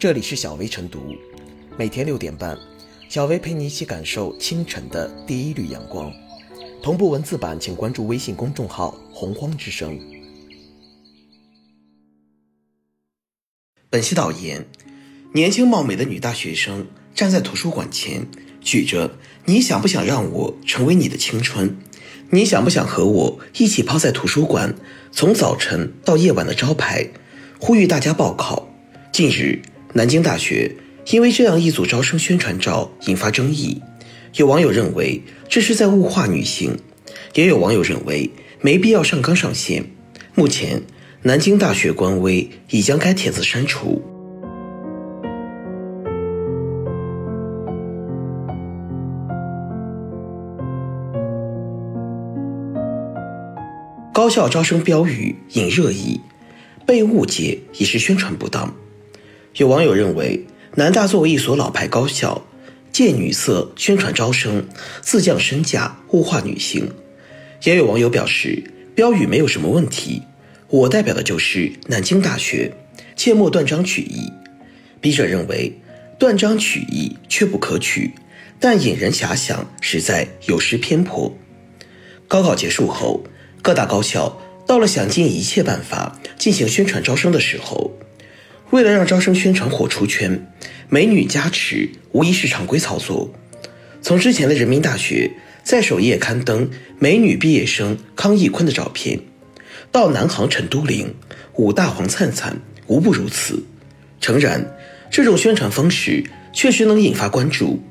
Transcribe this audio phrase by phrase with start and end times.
[0.00, 1.14] 这里是小薇晨读，
[1.76, 2.56] 每天六点半，
[3.10, 6.10] 小薇陪你一起感受清晨的第一缕阳光。
[6.82, 10.00] 同步文字版，请关注微信公众号“洪荒之声”。
[13.90, 14.64] 本期导言：
[15.34, 18.26] 年轻貌美的女大学生站在图书馆前，
[18.62, 21.76] 举着“你想不想让我成为你的青春？
[22.30, 24.74] 你想不想和我一起泡在图书馆，
[25.12, 27.06] 从早晨到夜晚的招牌，
[27.60, 28.66] 呼吁大家报考。”
[29.12, 29.60] 近日，
[29.92, 33.82] 南京大学因为这样一组招生宣传照引发争议，
[34.36, 36.78] 有网友认为这是在物化女性，
[37.34, 39.84] 也有网友认为没必要上纲上线。
[40.36, 40.80] 目前，
[41.22, 44.00] 南京大学官微已将该帖子删除。
[54.12, 56.20] 高校招生标语引热议，
[56.86, 58.72] 被误解已是宣传不当。
[59.54, 60.46] 有网友认为，
[60.76, 62.46] 南大作为一所老牌高校，
[62.92, 64.64] 借女色宣传招生，
[65.02, 66.88] 自降身价，物化女性。
[67.64, 68.62] 也有网友表示，
[68.94, 70.22] 标语没有什么问题，
[70.68, 72.72] 我代表的就是南京大学，
[73.16, 74.32] 切莫断章取义。
[75.00, 75.76] 笔者认为，
[76.16, 78.12] 断章取义确不可取，
[78.60, 81.36] 但引人遐想实在有失偏颇。
[82.28, 83.24] 高考结束后，
[83.62, 87.90] 各大高校到了想尽一切办法进行宣传招生的时候。
[88.70, 90.46] 为了让招生宣传火出圈，
[90.88, 93.32] 美女加持无疑是常规操作。
[94.00, 95.30] 从之前的人民大学
[95.62, 99.20] 在首页刊登美女毕业生康艺坤的照片，
[99.90, 101.14] 到南航陈都灵、
[101.56, 103.62] 武大黄灿灿，无不如此。
[104.20, 104.64] 诚然，
[105.10, 107.82] 这种宣传方式确实能引发关注，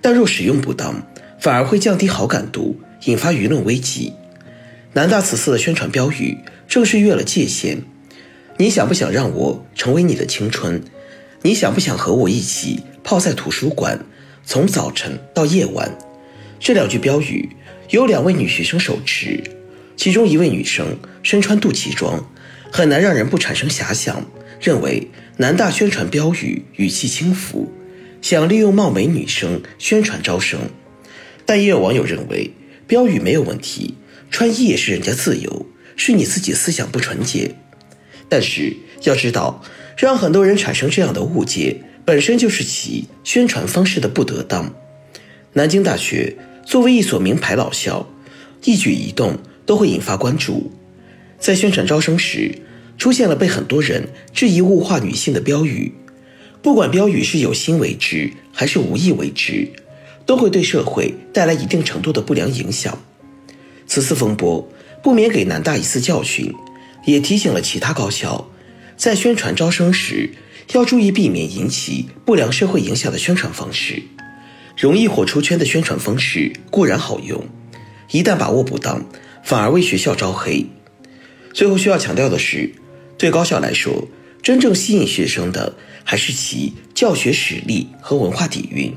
[0.00, 1.06] 但若使用不当，
[1.38, 4.12] 反而会降低好感度，引发舆论危机。
[4.94, 7.82] 南大此次的宣传标语正是越了界限。
[8.56, 10.80] 你想不想让我成为你的青春？
[11.42, 14.06] 你想不想和我一起泡在图书馆，
[14.46, 15.98] 从早晨到夜晚？
[16.60, 17.48] 这两句标语
[17.90, 19.42] 有两位女学生手持，
[19.96, 22.30] 其中一位女生身穿肚脐装，
[22.70, 24.24] 很难让人不产生遐想，
[24.60, 25.08] 认为
[25.38, 27.72] 南大宣传标语语气轻浮，
[28.22, 30.60] 想利用貌美女生宣传招生。
[31.44, 32.52] 但也有网友认为
[32.86, 33.96] 标语没有问题，
[34.30, 37.56] 穿衣也是人家自由，是你自己思想不纯洁。
[38.28, 39.62] 但是要知道，
[39.96, 44.74] 让很多人产生这样的误解，本身就是其宣传方式的不得当。
[45.52, 46.36] 南京大学
[46.66, 48.08] 作为一所名牌老校，
[48.64, 50.72] 一举一动都会引发关注。
[51.38, 52.58] 在宣传招生时，
[52.98, 55.92] 出现了被很多人质疑物化女性的标语，
[56.62, 59.68] 不管标语是有心为之还是无意为之，
[60.24, 62.98] 都会对社会带来一定程度的不良影响。
[63.86, 64.66] 此次风波
[65.02, 66.52] 不免给南大一次教训。
[67.04, 68.50] 也提醒了其他高校，
[68.96, 70.30] 在宣传招生时
[70.72, 74.02] 要注意避免引起不良社会影响的宣传方式。
[74.76, 77.46] 容易火出圈的宣传方式固然好用，
[78.10, 79.06] 一旦把握不当，
[79.42, 80.66] 反而为学校招黑。
[81.52, 82.72] 最后需要强调的是，
[83.16, 84.08] 对高校来说，
[84.42, 88.92] 真正吸引学生的还是其教学实力和文化底蕴，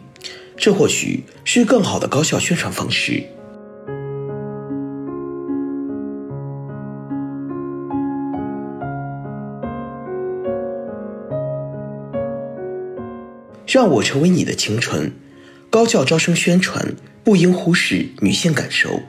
[0.57, 3.23] 这或许是更好的高校宣传方式。
[13.67, 15.11] 让我成为你的青春。
[15.69, 19.01] 高校招生宣传不应忽视女性感受。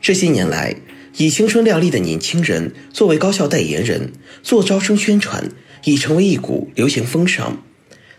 [0.00, 0.76] 这些年来，
[1.16, 4.12] 以青春靓丽的年轻人作为高校代言人
[4.42, 5.50] 做招生宣传，
[5.84, 7.62] 已成为一股流行风尚。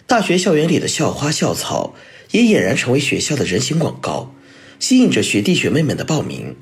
[0.05, 1.95] 大学校园里的校花校草
[2.31, 4.35] 也俨然成为学校的人形广告，
[4.79, 6.55] 吸引着学弟学妹们的报名。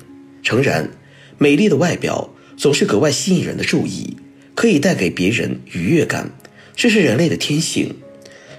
[0.44, 0.90] 诚然，
[1.38, 4.16] 美丽的外表总是格外吸引人的注意，
[4.54, 6.30] 可以带给别人愉悦感，
[6.76, 7.96] 这是人类的天性。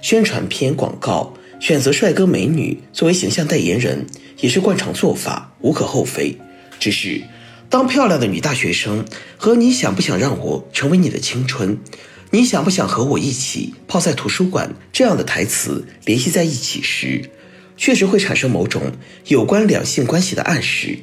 [0.04, 4.06] 宣传片广告选择帅哥美女作为形象代言人，
[4.42, 6.38] 也是惯常做法，无可厚非。
[6.78, 7.22] 只是，
[7.70, 9.06] 当漂亮的女大学生
[9.38, 11.78] 和你想不想让我成为你的青春，
[12.32, 17.22] 你想不想和我一起泡在图书馆这样的台词联系在一起时，
[17.78, 18.82] 确实会产生某种
[19.28, 21.00] 有关两性关系的暗示。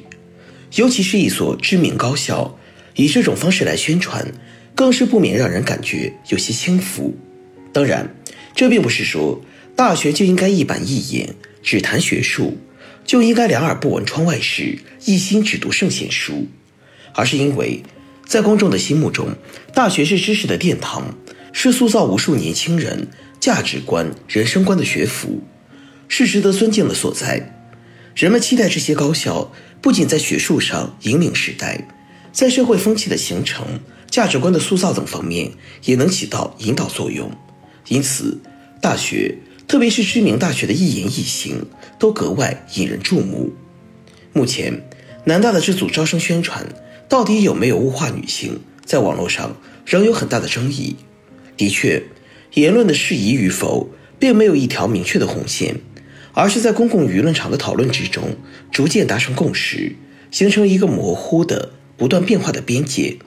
[0.75, 2.55] 尤其是一所知名高校，
[2.93, 4.31] 以这种方式来宣传，
[4.75, 7.15] 更是不免让人感觉有些轻浮。
[7.73, 8.07] 当然。
[8.55, 9.41] 这并不是说
[9.75, 12.57] 大学就应该一板一眼只谈学术，
[13.05, 16.47] 就应该两耳不闻窗外事，一心只读圣贤书，
[17.13, 17.81] 而是因为，
[18.25, 19.35] 在公众的心目中，
[19.73, 21.15] 大学是知识的殿堂，
[21.51, 23.07] 是塑造无数年轻人
[23.39, 25.41] 价值观、人生观的学府，
[26.07, 27.57] 是值得尊敬的所在。
[28.15, 29.51] 人们期待这些高校
[29.81, 31.87] 不仅在学术上引领时代，
[32.31, 35.51] 在社会风气的形成、价值观的塑造等方面，
[35.85, 37.31] 也能起到引导作用。
[37.87, 38.39] 因此，
[38.81, 39.37] 大学，
[39.67, 41.65] 特别是知名大学的一言一行，
[41.99, 43.51] 都格外引人注目。
[44.33, 44.83] 目前，
[45.25, 46.65] 南大的这组招生宣传
[47.09, 50.95] 到底有没有物化女性，在网络上仍有很大的争议。
[51.57, 52.03] 的确，
[52.53, 55.75] 言论的适宜与否，并没有一条明确的红线，
[56.33, 58.35] 而是在公共舆论场的讨论之中，
[58.71, 59.95] 逐渐达成共识，
[60.31, 63.17] 形成一个模糊的、不断变化的边界。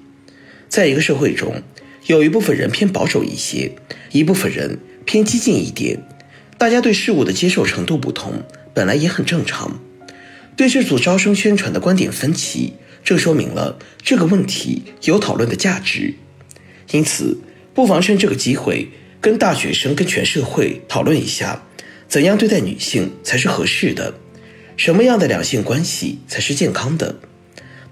[0.69, 1.63] 在一个社会中，
[2.07, 3.73] 有一部分人偏保守一些，
[4.13, 6.03] 一部分人偏激进一点，
[6.59, 8.43] 大家对事物的接受程度不同，
[8.75, 9.81] 本来也很正常。
[10.57, 16.15] 对这组招生宣传的观点分歧，这说明了这个问题有讨论的价值。
[16.91, 17.39] 因此，
[17.73, 18.89] 不妨趁这个机会，
[19.21, 21.67] 跟大学生、跟全社会讨论一下，
[22.07, 24.15] 怎样对待女性才是合适的，
[24.77, 27.17] 什么样的两性关系才是健康的。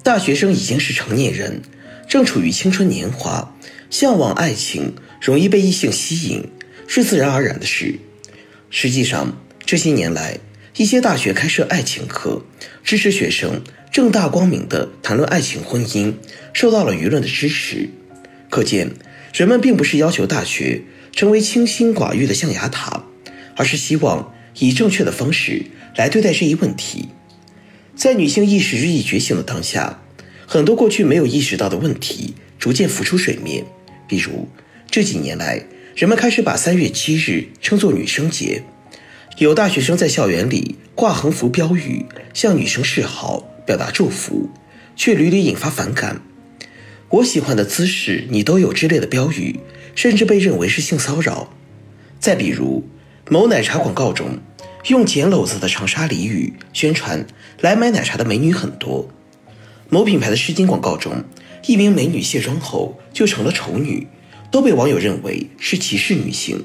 [0.03, 1.63] 大学生已经是成年人，
[2.09, 3.55] 正处于青春年华，
[3.91, 6.49] 向往爱情，容易被异性吸引，
[6.87, 7.99] 是自然而然的事。
[8.71, 10.39] 实际上，这些年来，
[10.77, 12.45] 一些大学开设爱情课，
[12.83, 16.15] 支持学生正大光明地谈论爱情婚姻，
[16.53, 17.91] 受到了舆论的支持。
[18.51, 18.91] 可见，
[19.33, 20.83] 人们并不是要求大学
[21.13, 23.05] 成为清心寡欲的象牙塔，
[23.57, 25.67] 而是希望以正确的方式
[25.97, 27.09] 来对待这一问题。
[27.95, 30.02] 在女性意识日益觉醒的当下，
[30.53, 33.65] 很多过去没有意识到的问题逐渐浮出水面。
[34.07, 34.47] 比如，
[34.91, 35.65] 这几年来，
[35.97, 38.63] 人们开始把三月七日称作女生节。
[39.39, 42.05] 有大学生在校园里挂横幅标语，
[42.35, 44.51] 向女生示好，表达祝福，
[44.95, 46.21] 却屡屡引发反感。
[47.09, 49.59] 我喜欢的姿势你都有之类的标语，
[49.95, 51.51] 甚至被认为是性骚扰。
[52.21, 52.87] 再比如，
[53.31, 54.39] 某奶茶广告中，
[54.89, 57.27] 用简篓子的长沙俚语宣传
[57.63, 59.09] 来买奶茶的美女很多；
[59.93, 61.23] 某品牌的湿巾广告中，
[61.67, 64.07] 一名美女卸妆后就成了丑女，
[64.51, 66.65] 都被网友认为是歧视女性。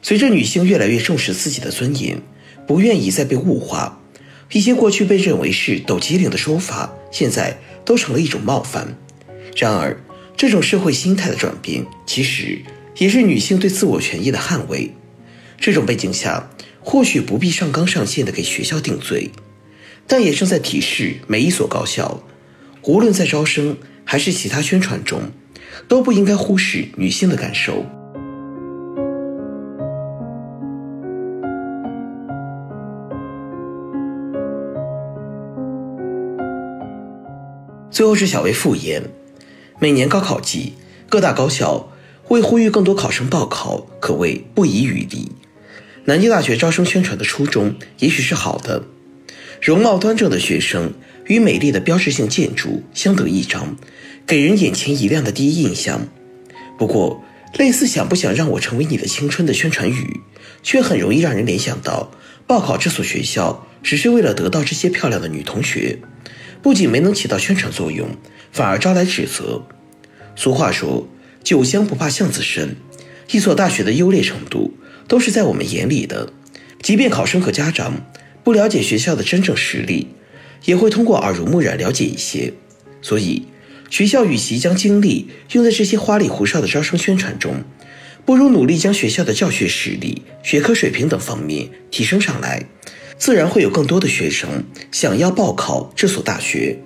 [0.00, 2.22] 随着女性越来越重视自己的尊严，
[2.66, 4.00] 不愿意再被物化，
[4.50, 8.96] 一些过去被认为是抖机灵的说法，现在都成了一种冒犯。
[9.54, 10.00] 然而，
[10.34, 12.62] 这种社会心态的转变，其实
[12.96, 14.94] 也是女性对自我权益的捍卫。
[15.60, 16.48] 这种背景下，
[16.80, 19.32] 或许不必上纲上线的给学校定罪，
[20.06, 22.22] 但也正在提示每一所高校，
[22.88, 25.20] 无论在招生还是其他宣传中，
[25.86, 27.84] 都不应该忽视女性的感受。
[37.90, 39.02] 最后是小薇复言，
[39.78, 40.72] 每年高考季，
[41.10, 41.90] 各大高校
[42.28, 45.32] 为呼吁更多考生报考，可谓不遗余力。
[46.06, 48.84] 南京大学招生宣传的初衷也许是好的，
[49.60, 50.92] 容貌端正的学生
[51.26, 53.76] 与美丽的标志性建筑相得益彰，
[54.26, 56.08] 给人眼前一亮的第一印象。
[56.78, 57.24] 不过，
[57.58, 60.20] 类似“想不想让我成为你的青春”的宣传语，
[60.62, 62.10] 却很容易让人联想到
[62.46, 65.98] 报考这所学校只是为了得到这些漂亮的女同学。
[66.62, 68.08] 不仅没能起到宣传作用，
[68.52, 69.66] 反而招来指责。
[70.36, 71.08] 俗话说
[71.42, 72.76] “酒香不怕巷子深”，
[73.32, 74.74] 一所大学的优劣程度
[75.06, 76.32] 都是在我们眼里的。
[76.80, 78.06] 即便考生和家长
[78.48, 80.06] 不了解学校的真正实力，
[80.64, 82.54] 也会通过耳濡目染了解一些。
[83.02, 83.42] 所以，
[83.90, 87.62] 学校与其将精力用在这些花里胡哨的招生宣传中，
[88.24, 92.64] 不如努力将学校的教学实力、学科水平等方面提升上来。
[93.18, 96.78] 自然会有更多的学生想要报考这所大学。